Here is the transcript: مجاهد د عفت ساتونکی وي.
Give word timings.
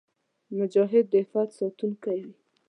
مجاهد 0.57 1.05
د 1.11 1.13
عفت 1.23 1.49
ساتونکی 1.59 2.17
وي. 2.23 2.33